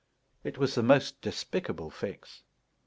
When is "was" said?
0.57-0.73